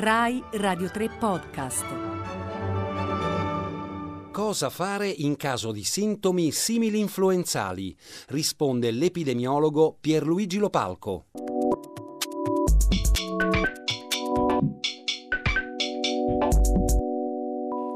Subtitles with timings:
[0.00, 1.84] Rai Radio 3 Podcast.
[4.30, 7.96] Cosa fare in caso di sintomi simili influenzali?
[8.28, 11.24] Risponde l'epidemiologo Pierluigi Lopalco.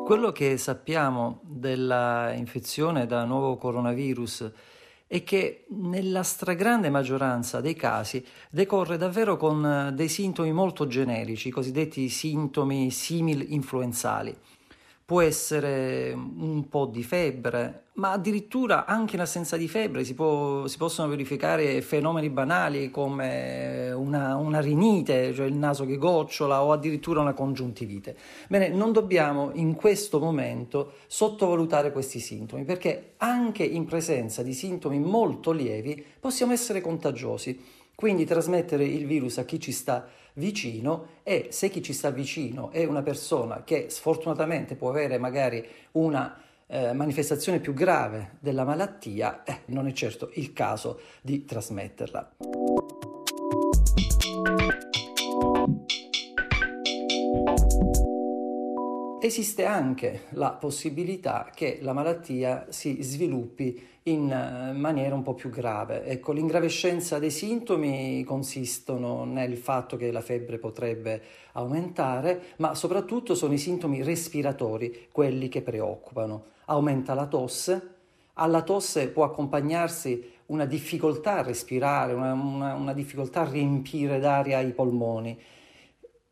[0.05, 4.51] Quello che sappiamo della infezione da nuovo coronavirus
[5.13, 11.49] è che nella stragrande maggioranza dei casi decorre davvero con eh, dei sintomi molto generici,
[11.49, 14.35] i cosiddetti sintomi simil-influenzali.
[15.05, 20.67] Può essere un po' di febbre, ma addirittura anche in assenza di febbre si, può,
[20.67, 26.73] si possono verificare fenomeni banali come una, una, rinite, cioè il naso che gocciola, o
[26.73, 28.17] addirittura una congiuntivite.
[28.49, 34.99] Bene, non dobbiamo in questo momento sottovalutare questi sintomi, perché anche in presenza di sintomi
[34.99, 37.61] molto lievi possiamo essere contagiosi,
[37.95, 42.71] quindi trasmettere il virus a chi ci sta vicino e se chi ci sta vicino
[42.71, 49.43] è una persona che sfortunatamente può avere magari una eh, manifestazione più grave della malattia,
[49.45, 52.72] eh, non è certo il caso di trasmetterla.
[59.25, 65.49] Esiste anche la possibilità che la malattia si sviluppi in eh, maniera un po' più
[65.49, 66.05] grave.
[66.07, 73.53] Ecco, l'ingravescenza dei sintomi consistono nel fatto che la febbre potrebbe aumentare, ma soprattutto sono
[73.53, 76.47] i sintomi respiratori quelli che preoccupano.
[76.65, 77.91] Aumenta la tosse,
[78.33, 84.59] alla tosse può accompagnarsi una difficoltà a respirare, una, una, una difficoltà a riempire d'aria
[84.59, 85.39] i polmoni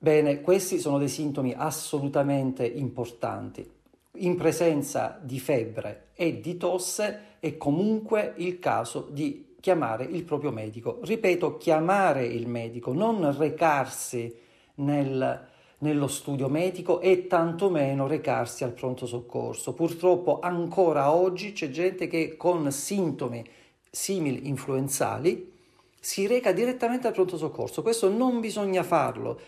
[0.02, 3.70] Bene, questi sono dei sintomi assolutamente importanti.
[4.12, 10.52] In presenza di febbre e di tosse è comunque il caso di chiamare il proprio
[10.52, 11.00] medico.
[11.02, 14.34] Ripeto, chiamare il medico, non recarsi
[14.76, 15.46] nel,
[15.80, 19.74] nello studio medico e tantomeno recarsi al pronto soccorso.
[19.74, 23.44] Purtroppo ancora oggi c'è gente che con sintomi
[23.90, 25.52] simili influenzali
[26.00, 27.82] si reca direttamente al pronto soccorso.
[27.82, 29.38] Questo non bisogna farlo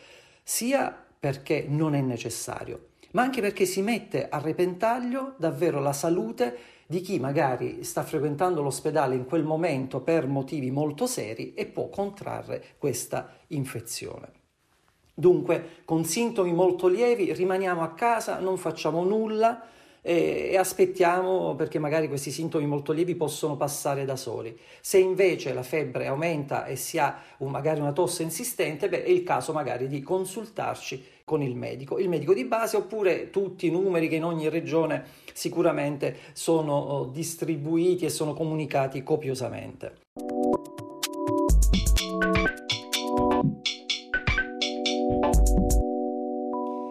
[0.43, 6.59] sia perché non è necessario, ma anche perché si mette a repentaglio davvero la salute
[6.87, 11.89] di chi magari sta frequentando l'ospedale in quel momento per motivi molto seri e può
[11.89, 14.41] contrarre questa infezione.
[15.15, 19.63] Dunque, con sintomi molto lievi rimaniamo a casa, non facciamo nulla,
[20.03, 24.59] e, e aspettiamo perché magari questi sintomi molto lievi possono passare da soli.
[24.81, 29.09] Se invece la febbre aumenta e si ha un, magari una tosse insistente, beh, è
[29.09, 33.71] il caso magari di consultarci con il medico, il medico di base oppure tutti i
[33.71, 40.01] numeri che in ogni regione sicuramente sono oh, distribuiti e sono comunicati copiosamente.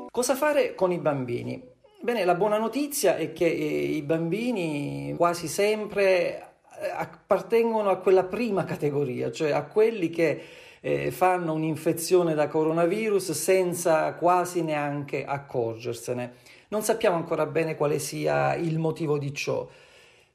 [0.09, 1.79] Cosa fare con i bambini?
[2.03, 8.23] Bene, la buona notizia è che eh, i bambini quasi sempre eh, appartengono a quella
[8.23, 10.41] prima categoria, cioè a quelli che
[10.79, 16.34] eh, fanno un'infezione da coronavirus senza quasi neanche accorgersene.
[16.69, 19.67] Non sappiamo ancora bene quale sia il motivo di ciò.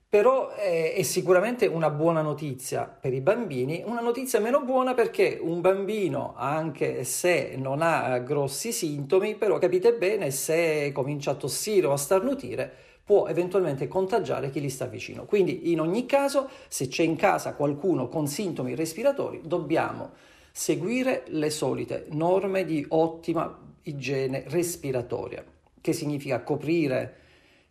[0.08, 5.38] Però è, è, sicuramente una buona notizia per i bambini, una notizia meno buona perché
[5.40, 11.86] un bambino, anche se non ha grossi sintomi, però capite bene, se comincia a tossire
[11.86, 12.72] o a starnutire,
[13.06, 15.24] può eventualmente contagiare chi gli sta vicino.
[15.24, 20.10] Quindi in ogni caso, se c'è in casa qualcuno con sintomi respiratori, dobbiamo
[20.52, 25.44] seguire le solite norme di ottima igiene respiratoria,
[25.80, 27.24] che significa coprire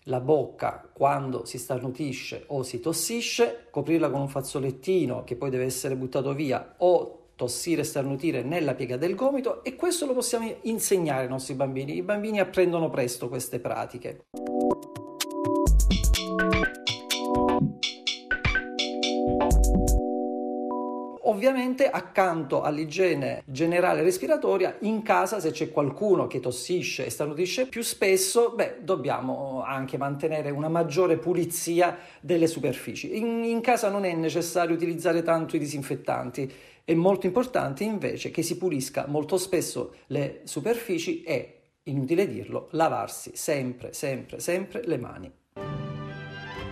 [0.07, 5.65] la bocca quando si starnutisce o si tossisce, coprirla con un fazzolettino che poi deve
[5.65, 10.53] essere buttato via o tossire e starnutire nella piega del gomito e questo lo possiamo
[10.61, 11.95] insegnare ai nostri bambini.
[11.95, 14.25] I bambini apprendono presto queste pratiche.
[21.27, 27.81] Ovviamente accanto all'igiene generale respiratoria, in casa se c'è qualcuno che tossisce e starnutisce più
[27.81, 33.17] spesso, beh, dobbiamo anche mantenere una maggiore pulizia delle superfici.
[33.17, 36.51] In, in casa non è necessario utilizzare tanto i disinfettanti,
[36.83, 43.31] è molto importante invece che si pulisca molto spesso le superfici e, inutile dirlo, lavarsi
[43.33, 45.31] sempre, sempre, sempre le mani.